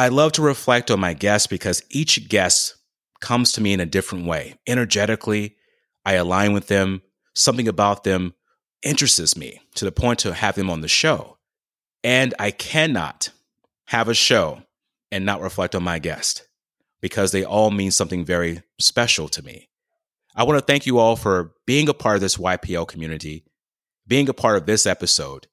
[0.00, 2.74] I love to reflect on my guests because each guest
[3.20, 4.54] comes to me in a different way.
[4.66, 5.56] Energetically,
[6.06, 7.02] I align with them.
[7.34, 8.32] Something about them
[8.82, 11.36] interests me to the point to have them on the show.
[12.02, 13.28] And I cannot
[13.88, 14.62] have a show
[15.12, 16.48] and not reflect on my guest
[17.02, 19.68] because they all mean something very special to me.
[20.34, 23.44] I want to thank you all for being a part of this YPL community,
[24.06, 25.46] being a part of this episode,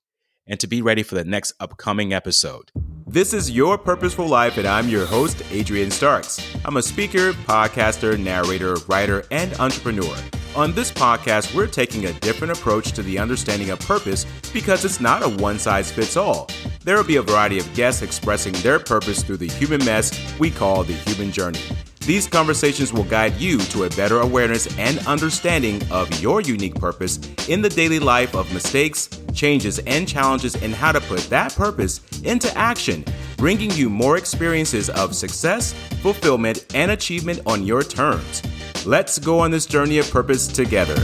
[0.48, 2.72] and to be ready for the next upcoming episode.
[3.06, 6.40] This is Your Purposeful Life, and I'm your host, Adrian Starks.
[6.66, 10.16] I'm a speaker, podcaster, narrator, writer, and entrepreneur.
[10.56, 15.00] On this podcast, we're taking a different approach to the understanding of purpose because it's
[15.00, 16.50] not a one size fits all.
[16.84, 20.50] There will be a variety of guests expressing their purpose through the human mess we
[20.50, 21.62] call the human journey.
[22.08, 27.20] These conversations will guide you to a better awareness and understanding of your unique purpose
[27.50, 32.00] in the daily life of mistakes, changes, and challenges, and how to put that purpose
[32.24, 33.04] into action,
[33.36, 38.42] bringing you more experiences of success, fulfillment, and achievement on your terms.
[38.86, 40.96] Let's go on this journey of purpose together.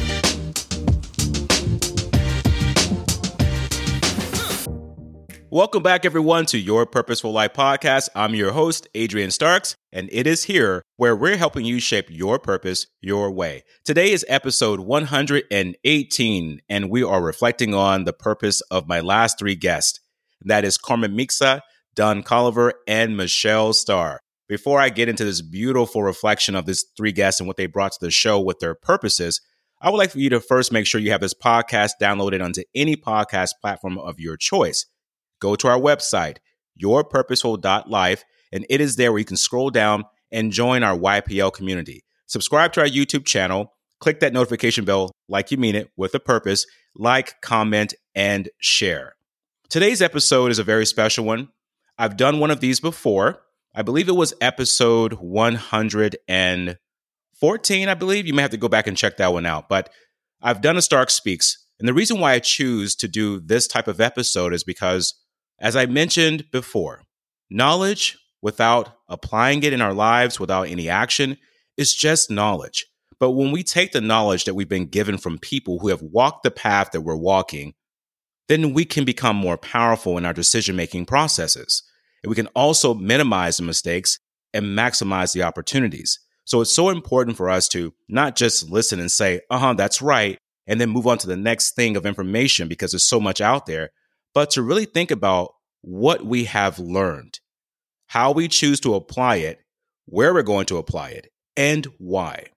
[5.54, 8.10] Welcome back, everyone, to Your Purposeful Life podcast.
[8.16, 12.40] I'm your host, Adrian Starks, and it is here where we're helping you shape your
[12.40, 13.64] purpose your way.
[13.86, 19.54] Today is episode 118, and we are reflecting on the purpose of my last three
[19.54, 20.00] guests.
[20.42, 21.62] That is Carmen Micsa,
[21.94, 24.22] Don Colliver, and Michelle Starr.
[24.50, 27.92] Before I get into this beautiful reflection of these three guests and what they brought
[27.92, 29.40] to the show with their purposes,
[29.80, 32.64] I would like for you to first make sure you have this podcast downloaded onto
[32.74, 34.88] any podcast platform of your choice
[35.44, 36.38] go to our website,
[36.82, 42.06] yourpurposeful.life, and it is there where you can scroll down and join our YPL community.
[42.28, 46.20] Subscribe to our YouTube channel, click that notification bell like you mean it with a
[46.20, 49.16] purpose, like, comment, and share.
[49.70, 51.50] Today's episode is a very special one.
[51.98, 53.42] I've done one of these before.
[53.76, 58.28] I believe it was episode 114, I believe.
[58.28, 59.68] You may have to go back and check that one out.
[59.68, 59.90] But
[60.42, 61.58] I've done a Starks Speaks.
[61.80, 65.16] And the reason why I choose to do this type of episode is because
[65.64, 67.02] as I mentioned before,
[67.50, 71.38] knowledge without applying it in our lives, without any action,
[71.78, 72.86] is just knowledge.
[73.18, 76.44] But when we take the knowledge that we've been given from people who have walked
[76.44, 77.74] the path that we're walking,
[78.50, 81.82] then we can become more powerful in our decision making processes.
[82.22, 84.20] And we can also minimize the mistakes
[84.54, 86.20] and maximize the opportunities.
[86.44, 90.02] So it's so important for us to not just listen and say, uh huh, that's
[90.02, 90.38] right,
[90.68, 93.66] and then move on to the next thing of information because there's so much out
[93.66, 93.92] there,
[94.34, 97.40] but to really think about what we have learned,
[98.08, 99.60] how we choose to apply it,
[100.06, 102.48] where we're going to apply it, and why.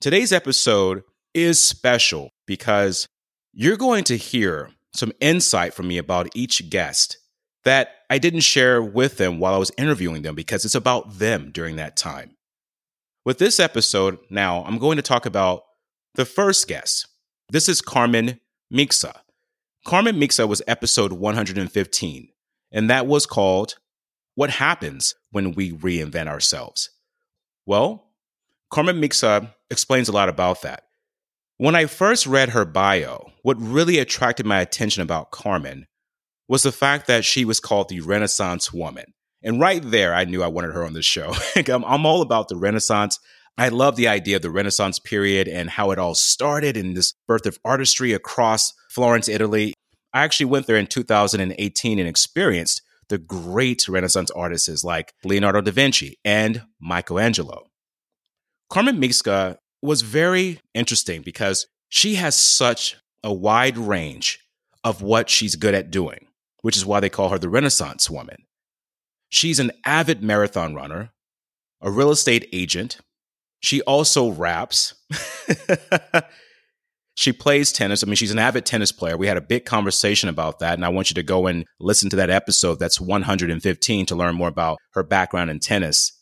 [0.00, 1.02] Today's episode
[1.34, 3.06] is special because
[3.52, 7.18] you're going to hear some insight from me about each guest
[7.64, 11.50] that I didn't share with them while I was interviewing them because it's about them
[11.52, 12.36] during that time.
[13.24, 15.62] With this episode, now I'm going to talk about
[16.14, 17.08] the first guest.
[17.50, 18.40] This is Carmen
[18.72, 19.14] Micsa.
[19.86, 22.28] Carmen Micsa was episode 115,
[22.72, 23.76] and that was called
[24.34, 26.90] What Happens When We Reinvent Ourselves.
[27.66, 28.10] Well,
[28.68, 30.82] Carmen Micsa explains a lot about that.
[31.58, 35.86] When I first read her bio, what really attracted my attention about Carmen
[36.48, 39.14] was the fact that she was called the Renaissance Woman.
[39.40, 41.32] And right there, I knew I wanted her on this show.
[41.56, 43.20] I'm, I'm all about the Renaissance.
[43.58, 47.14] I love the idea of the Renaissance period and how it all started in this
[47.26, 49.72] birth of artistry across Florence, Italy.
[50.16, 55.70] I actually went there in 2018 and experienced the great Renaissance artists like Leonardo da
[55.70, 57.66] Vinci and Michelangelo.
[58.70, 64.38] Carmen Micsa was very interesting because she has such a wide range
[64.82, 66.28] of what she's good at doing,
[66.62, 68.46] which is why they call her the Renaissance woman.
[69.28, 71.10] She's an avid marathon runner,
[71.82, 72.96] a real estate agent.
[73.60, 74.94] She also raps.
[77.16, 78.04] She plays tennis.
[78.04, 79.16] I mean, she's an avid tennis player.
[79.16, 80.74] We had a big conversation about that.
[80.74, 82.78] And I want you to go and listen to that episode.
[82.78, 86.12] That's 115 to learn more about her background in tennis.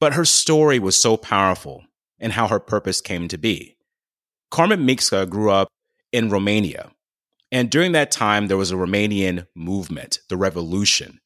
[0.00, 1.84] But her story was so powerful
[2.18, 3.78] and how her purpose came to be.
[4.50, 5.68] Carmen Micsa grew up
[6.12, 6.92] in Romania.
[7.50, 11.18] And during that time, there was a Romanian movement, the revolution,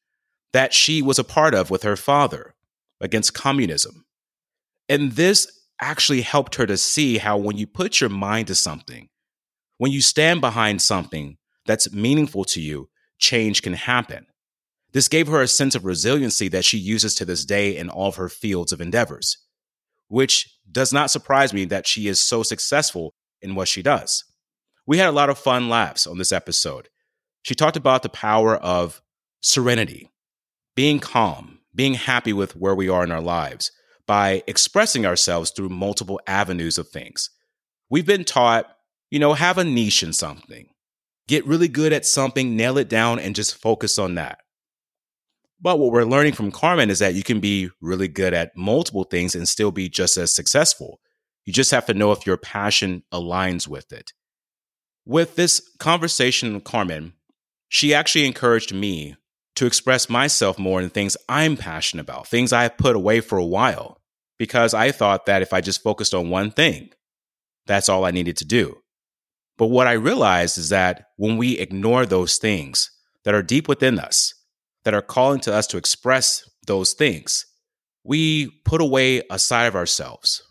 [0.53, 2.55] that she was a part of with her father
[3.01, 4.05] against communism.
[4.87, 9.09] And this actually helped her to see how when you put your mind to something,
[9.77, 14.25] when you stand behind something that's meaningful to you, change can happen.
[14.91, 18.09] This gave her a sense of resiliency that she uses to this day in all
[18.09, 19.37] of her fields of endeavors,
[20.07, 24.23] which does not surprise me that she is so successful in what she does.
[24.85, 26.89] We had a lot of fun laughs on this episode.
[27.43, 29.01] She talked about the power of
[29.41, 30.11] serenity,
[30.75, 33.71] being calm, being happy with where we are in our lives
[34.09, 37.29] by expressing ourselves through multiple avenues of things.
[37.91, 38.65] We've been taught,
[39.11, 40.67] you know, have a niche in something,
[41.27, 44.39] get really good at something, nail it down, and just focus on that.
[45.61, 49.03] But what we're learning from Carmen is that you can be really good at multiple
[49.03, 50.99] things and still be just as successful.
[51.45, 54.11] You just have to know if your passion aligns with it.
[55.05, 57.13] With this conversation with Carmen,
[57.67, 59.17] she actually encouraged me
[59.57, 63.37] to express myself more in things I'm passionate about, things I have put away for
[63.37, 63.98] a while,
[64.39, 66.89] because I thought that if I just focused on one thing,
[67.67, 68.77] that's all I needed to do.
[69.57, 72.89] But what I realized is that when we ignore those things
[73.25, 74.33] that are deep within us,
[74.85, 77.45] that are calling to us to express those things,
[78.03, 80.41] we put away a side of ourselves.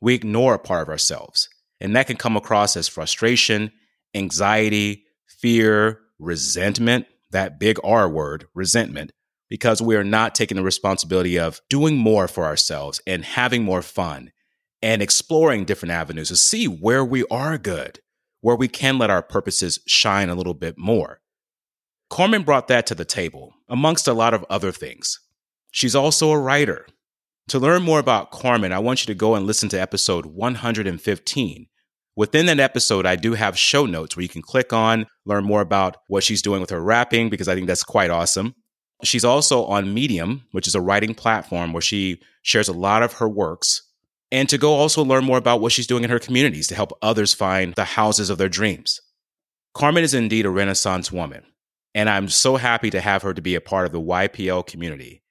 [0.00, 1.48] We ignore a part of ourselves.
[1.80, 3.70] And that can come across as frustration,
[4.14, 9.12] anxiety, fear, resentment, that big R word, resentment,
[9.52, 13.82] because we are not taking the responsibility of doing more for ourselves and having more
[13.82, 14.32] fun
[14.80, 18.00] and exploring different avenues to see where we are good,
[18.40, 21.20] where we can let our purposes shine a little bit more.
[22.08, 25.20] Carmen brought that to the table, amongst a lot of other things.
[25.70, 26.86] She's also a writer.
[27.48, 31.66] To learn more about Carmen, I want you to go and listen to episode 115.
[32.16, 35.60] Within that episode, I do have show notes where you can click on, learn more
[35.60, 38.54] about what she's doing with her rapping, because I think that's quite awesome.
[39.02, 43.14] She's also on Medium, which is a writing platform where she shares a lot of
[43.14, 43.82] her works.
[44.30, 46.96] And to go also learn more about what she's doing in her communities to help
[47.02, 49.00] others find the houses of their dreams.
[49.74, 51.44] Carmen is indeed a Renaissance woman
[51.94, 55.22] and I'm so happy to have her to be a part of the YPL community.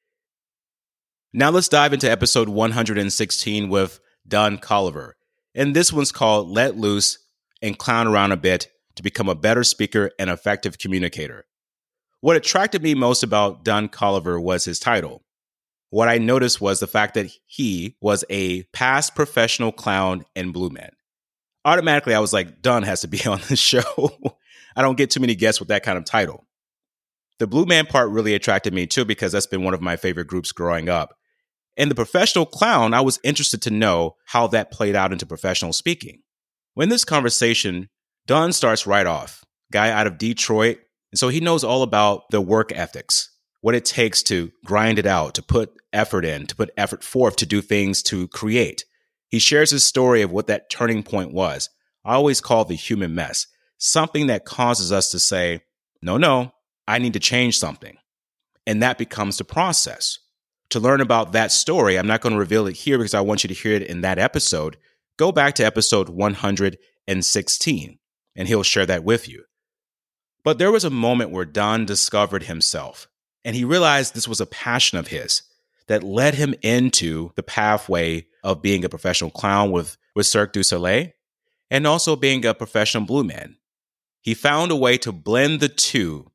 [1.34, 5.14] Now let's dive into episode 116 with Don Colliver.
[5.56, 7.18] And this one's called Let Loose
[7.62, 11.46] and Clown Around a Bit to Become a Better Speaker and Effective Communicator.
[12.22, 15.24] What attracted me most about Don Colliver was his title.
[15.90, 20.70] What I noticed was the fact that he was a past professional clown and blue
[20.70, 20.92] man.
[21.66, 24.10] Automatically, I was like, Don has to be on the show.
[24.76, 26.48] I don't get too many guests with that kind of title.
[27.40, 30.28] The Blue Man part really attracted me too because that's been one of my favorite
[30.28, 31.18] groups growing up.
[31.76, 35.74] And the professional clown, I was interested to know how that played out into professional
[35.74, 36.22] speaking.
[36.76, 37.90] When this conversation,
[38.28, 40.78] Don starts right off, guy out of Detroit.
[41.12, 43.30] And so he knows all about the work ethics,
[43.62, 47.36] what it takes to grind it out, to put effort in, to put effort forth,
[47.38, 48.86] to do things, to create.
[49.30, 51.70] He shares his story of what that turning point was.
[52.04, 53.48] I always call the human mess,
[53.78, 55.62] something that causes us to say,
[56.02, 56.54] no, no,
[56.88, 57.98] I need to change something.
[58.66, 60.20] And that becomes the process.
[60.72, 63.44] To learn about that story, I'm not going to reveal it here because I want
[63.44, 64.78] you to hear it in that episode.
[65.18, 68.00] Go back to episode 116
[68.36, 69.44] and he'll share that with you.
[70.44, 73.08] But there was a moment where Don discovered himself
[73.44, 75.44] and he realized this was a passion of his
[75.88, 80.64] that led him into the pathway of being a professional clown with, with Cirque du
[80.64, 81.10] Soleil
[81.70, 83.58] and also being a professional blue man.
[84.22, 86.32] He found a way to blend the two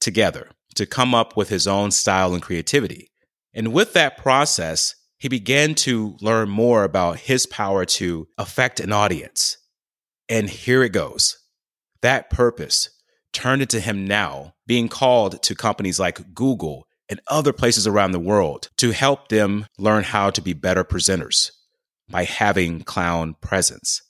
[0.00, 3.10] together to come up with his own style and creativity.
[3.52, 8.92] And with that process, he began to learn more about his power to affect an
[8.92, 9.58] audience.
[10.28, 11.38] And here it goes.
[12.02, 12.90] That purpose
[13.34, 18.18] turned into him now being called to companies like Google and other places around the
[18.18, 21.50] world to help them learn how to be better presenters
[22.08, 24.00] by having clown presence.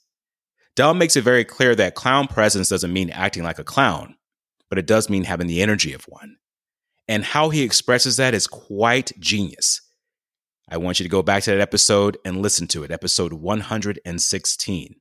[0.75, 4.15] Don makes it very clear that clown presence doesn't mean acting like a clown
[4.69, 6.37] but it does mean having the energy of one.
[7.07, 9.81] And how he expresses that is quite genius.
[10.69, 14.95] I want you to go back to that episode and listen to it, episode 116.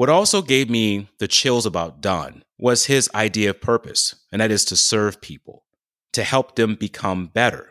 [0.00, 4.50] What also gave me the chills about Don was his idea of purpose, and that
[4.50, 5.66] is to serve people,
[6.14, 7.68] to help them become better.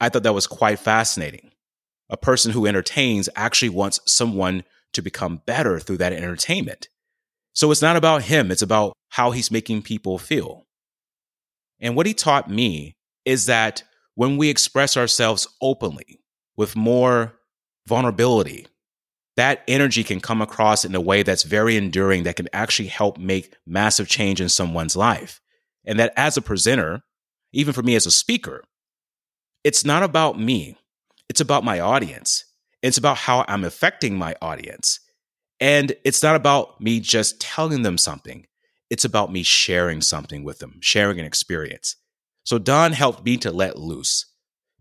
[0.00, 1.50] I thought that was quite fascinating.
[2.08, 4.64] A person who entertains actually wants someone
[4.94, 6.88] to become better through that entertainment.
[7.52, 10.66] So it's not about him, it's about how he's making people feel.
[11.78, 13.82] And what he taught me is that
[14.14, 16.22] when we express ourselves openly
[16.56, 17.34] with more
[17.86, 18.66] vulnerability,
[19.40, 23.16] that energy can come across in a way that's very enduring that can actually help
[23.16, 25.40] make massive change in someone's life.
[25.86, 27.00] And that as a presenter,
[27.54, 28.62] even for me as a speaker,
[29.64, 30.76] it's not about me.
[31.30, 32.44] It's about my audience.
[32.82, 35.00] It's about how I'm affecting my audience.
[35.58, 38.46] And it's not about me just telling them something.
[38.90, 41.96] It's about me sharing something with them, sharing an experience.
[42.44, 44.26] So Don helped me to let loose,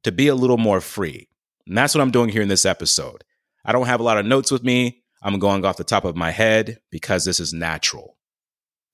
[0.03, 1.29] to be a little more free.
[1.65, 3.23] And that's what I'm doing here in this episode.
[3.65, 5.03] I don't have a lot of notes with me.
[5.21, 8.17] I'm going off the top of my head because this is natural.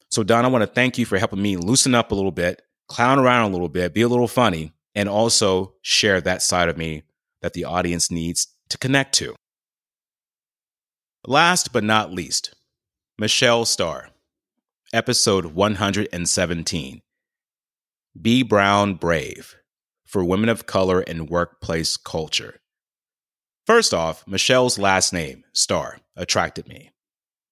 [0.10, 2.62] So, Don, I want to thank you for helping me loosen up a little bit,
[2.88, 6.78] clown around a little bit, be a little funny, and also share that side of
[6.78, 7.04] me
[7.42, 9.36] that the audience needs to connect to.
[11.28, 12.54] Last but not least,
[13.18, 14.10] Michelle Starr,
[14.94, 17.02] episode 117
[18.22, 19.56] Be Brown Brave
[20.06, 22.60] for Women of Color in Workplace Culture.
[23.66, 26.92] First off, Michelle's last name, Starr, attracted me.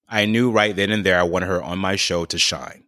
[0.08, 2.84] I knew right then and there I wanted her on my show to shine.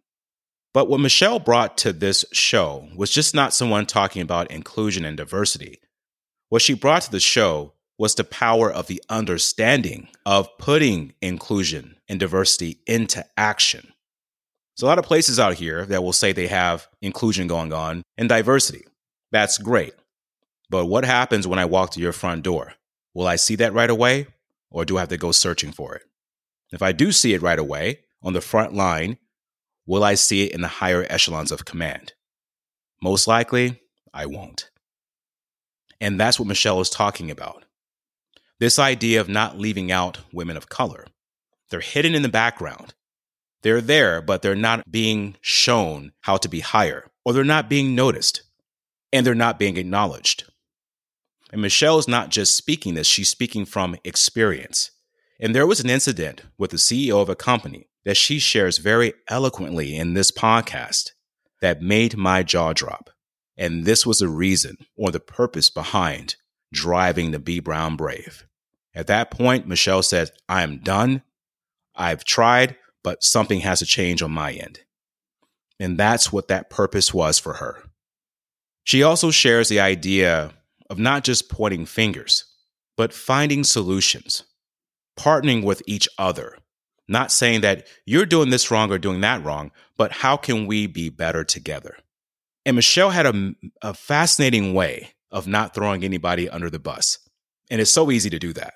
[0.73, 5.17] But what Michelle brought to this show was just not someone talking about inclusion and
[5.17, 5.79] diversity.
[6.49, 11.97] What she brought to the show was the power of the understanding of putting inclusion
[12.07, 13.91] and diversity into action.
[14.75, 18.03] There's a lot of places out here that will say they have inclusion going on
[18.17, 18.85] and diversity.
[19.31, 19.95] That's great.
[20.69, 22.76] But what happens when I walk to your front door?
[23.17, 24.27] Will I see that right away
[24.69, 26.03] or do I have to go searching for it?
[26.71, 29.17] If I do see it right away on the front line,
[29.87, 32.13] will I see it in the higher echelons of command?
[33.01, 33.81] Most likely,
[34.13, 34.69] I won't.
[35.99, 37.65] And that's what Michelle is talking about.
[38.59, 41.07] This idea of not leaving out women of color.
[41.71, 42.93] They're hidden in the background.
[43.63, 47.95] They're there, but they're not being shown how to be higher, or they're not being
[47.95, 48.43] noticed,
[49.11, 50.43] and they're not being acknowledged.
[51.51, 54.91] And Michelle is not just speaking this, she's speaking from experience.
[55.39, 59.13] And there was an incident with the CEO of a company that she shares very
[59.29, 61.11] eloquently in this podcast
[61.61, 63.09] that made my jaw drop.
[63.57, 66.35] And this was the reason or the purpose behind
[66.73, 68.45] driving the Be Brown Brave.
[68.93, 71.21] At that point, Michelle said, I am done.
[71.95, 74.79] I've tried, but something has to change on my end.
[75.79, 77.83] And that's what that purpose was for her.
[78.83, 80.53] She also shares the idea
[80.89, 82.45] of not just pointing fingers,
[82.95, 84.43] but finding solutions,
[85.17, 86.57] partnering with each other,
[87.07, 90.87] not saying that you're doing this wrong or doing that wrong, but how can we
[90.87, 91.97] be better together?
[92.65, 97.19] And Michelle had a, a fascinating way of not throwing anybody under the bus.
[97.69, 98.73] And it's so easy to do that.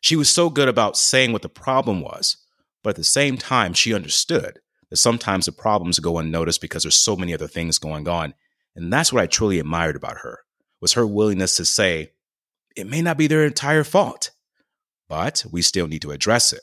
[0.00, 2.36] She was so good about saying what the problem was,
[2.82, 6.96] but at the same time, she understood that sometimes the problems go unnoticed because there's
[6.96, 8.34] so many other things going on.
[8.74, 10.40] And that's what I truly admired about her
[10.80, 12.12] was her willingness to say,
[12.76, 14.30] it may not be their entire fault,
[15.08, 16.62] but we still need to address it.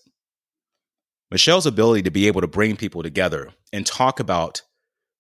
[1.32, 4.62] Michelle's ability to be able to bring people together and talk about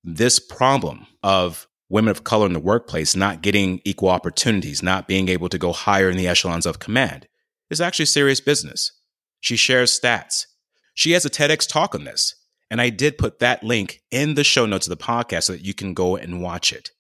[0.04, 5.30] this problem of women of color in the workplace not getting equal opportunities, not being
[5.30, 7.28] able to go higher in the echelons of command
[7.70, 8.92] is actually serious business.
[9.40, 10.46] She shares stats.
[10.94, 12.36] She has a TEDx talk on this.
[12.70, 15.66] And I did put that link in the show notes of the podcast so that
[15.66, 16.92] you can go and watch it.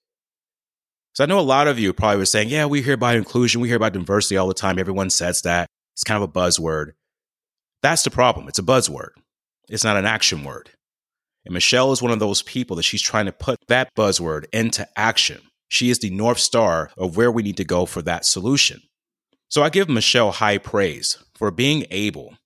[1.13, 3.61] So I know a lot of you probably were saying, yeah, we hear about inclusion,
[3.61, 4.79] we hear about diversity all the time.
[4.79, 5.69] Everyone says that.
[5.93, 6.93] It's kind of a buzzword.
[7.83, 8.47] That's the problem.
[8.47, 9.09] It's a buzzword.
[9.69, 10.71] It's not an action word.
[11.45, 14.87] And Michelle is one of those people that she's trying to put that buzzword into
[14.97, 15.41] action.
[15.67, 18.81] She is the North Star of where we need to go for that solution.
[19.49, 22.37] So I give Michelle high praise for being able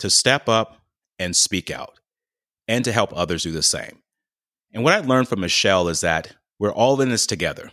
[0.00, 0.78] to step up
[1.18, 1.98] and speak out
[2.68, 4.02] and to help others do the same.
[4.74, 7.70] And what I learned from Michelle is that we're all in this together.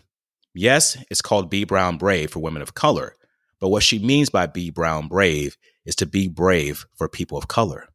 [0.53, 3.15] Yes, it's called Be Brown Brave for women of color,
[3.59, 7.47] but what she means by Be Brown Brave is to be brave for people of
[7.47, 7.87] color.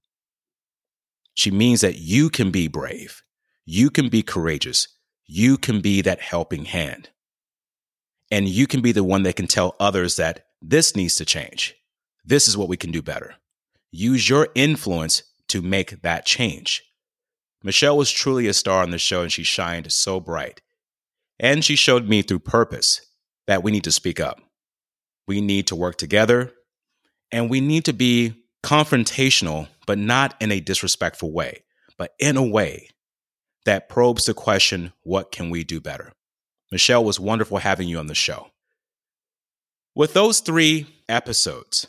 [1.34, 3.22] She means that you can be brave,
[3.64, 4.88] you can be courageous,
[5.24, 7.10] you can be that helping hand.
[8.30, 11.76] And you can be the one that can tell others that this needs to change.
[12.24, 13.36] This is what we can do better.
[13.90, 16.82] Use your influence to make that change.
[17.62, 20.60] Michelle was truly a star on the show and she shined so bright.
[21.40, 23.00] And she showed me through purpose
[23.46, 24.40] that we need to speak up.
[25.26, 26.52] We need to work together
[27.30, 31.62] and we need to be confrontational, but not in a disrespectful way,
[31.96, 32.88] but in a way
[33.64, 36.12] that probes the question what can we do better?
[36.72, 38.48] Michelle was wonderful having you on the show.
[39.94, 41.86] With those three episodes,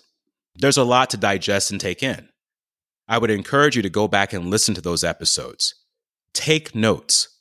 [0.56, 2.30] there's a lot to digest and take in.
[3.08, 5.76] I would encourage you to go back and listen to those episodes.
[6.34, 7.39] Take notes.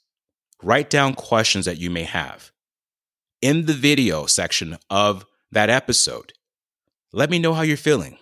[0.63, 2.51] Write down questions that you may have.
[3.41, 6.33] In the video section of that episode,
[7.13, 8.19] let me know how you're feeling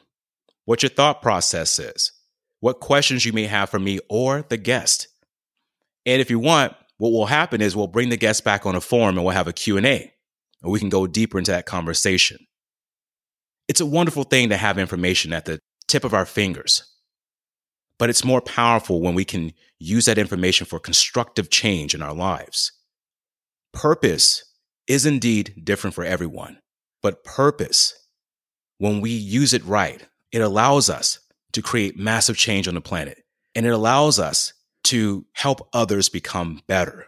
[0.66, 2.12] what your thought process is,
[2.60, 5.08] what questions you may have for me or the guest.
[6.04, 8.80] And if you want, what will happen is we'll bring the guest back on a
[8.80, 10.12] forum and we'll have a Q&A
[10.62, 12.38] and we can go deeper into that conversation.
[13.68, 16.82] It's a wonderful thing to have information at the tip of our fingers.
[17.98, 22.14] But it's more powerful when we can use that information for constructive change in our
[22.14, 22.72] lives.
[23.72, 24.44] Purpose
[24.86, 26.58] is indeed different for everyone,
[27.02, 27.94] but purpose,
[28.78, 31.18] when we use it right, it allows us
[31.52, 33.24] to create massive change on the planet
[33.54, 34.52] and it allows us
[34.84, 37.06] to help others become better.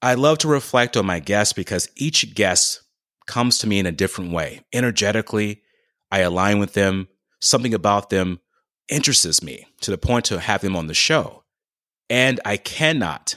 [0.00, 2.82] I love to reflect on my guests because each guest
[3.26, 4.60] comes to me in a different way.
[4.72, 5.62] Energetically,
[6.10, 7.08] I align with them.
[7.40, 8.40] Something about them
[8.88, 11.44] interests me to the point to have them on the show.
[12.08, 13.36] And I cannot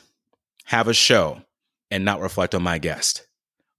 [0.65, 1.41] have a show
[1.89, 3.25] and not reflect on my guest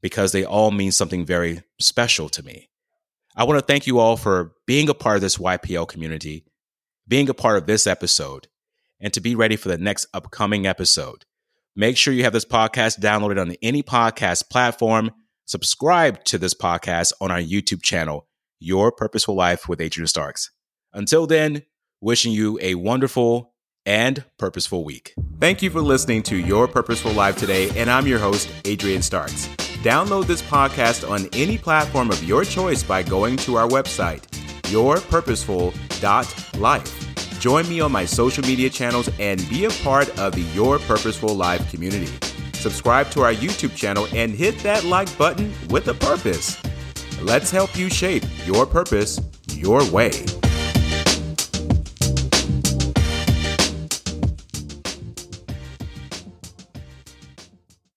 [0.02, 2.68] because they all mean something very special to me.
[3.36, 6.44] I want to thank you all for being a part of this YPL community,
[7.06, 8.48] being a part of this episode,
[8.98, 11.24] and to be ready for the next upcoming episode.
[11.76, 15.12] Make sure you have this podcast downloaded on any podcast platform.
[15.46, 18.26] Subscribe to this podcast on our YouTube channel,
[18.58, 20.50] Your Purposeful Life with Adrian Starks.
[20.92, 21.62] Until then,
[22.00, 23.54] wishing you a wonderful
[23.86, 25.14] and purposeful week.
[25.38, 29.48] Thank you for listening to Your Purposeful Life today, and I'm your host, Adrian Starks.
[29.82, 34.26] Download this podcast on any platform of your choice by going to our website,
[34.64, 37.40] yourpurposeful.life.
[37.40, 41.34] Join me on my social media channels and be a part of the Your Purposeful
[41.34, 42.12] Life community.
[42.52, 46.60] Subscribe to our YouTube channel and hit that like button with a purpose.
[47.22, 49.18] Let's help you shape your purpose
[49.48, 50.26] your way.